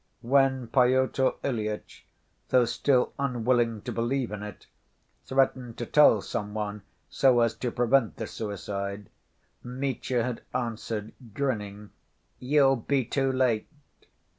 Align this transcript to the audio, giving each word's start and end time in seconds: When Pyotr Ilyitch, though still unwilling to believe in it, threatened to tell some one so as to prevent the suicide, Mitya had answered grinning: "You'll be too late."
When 0.23 0.65
Pyotr 0.69 1.33
Ilyitch, 1.43 2.07
though 2.49 2.65
still 2.65 3.13
unwilling 3.19 3.83
to 3.83 3.91
believe 3.91 4.31
in 4.31 4.41
it, 4.41 4.65
threatened 5.25 5.77
to 5.77 5.85
tell 5.85 6.23
some 6.23 6.55
one 6.55 6.81
so 7.07 7.41
as 7.41 7.53
to 7.57 7.69
prevent 7.69 8.15
the 8.17 8.25
suicide, 8.25 9.11
Mitya 9.63 10.23
had 10.23 10.41
answered 10.55 11.13
grinning: 11.35 11.91
"You'll 12.39 12.77
be 12.77 13.05
too 13.05 13.31
late." 13.31 13.67